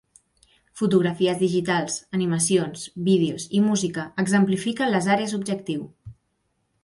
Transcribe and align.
Fotografies 0.79 1.35
digitals, 1.41 1.97
animacions, 2.19 2.85
vídeos 3.09 3.45
i 3.59 3.63
música 3.67 4.05
exemplifiquen 4.23 4.93
les 4.95 5.11
àrees 5.17 5.39
objectiu. 5.43 5.85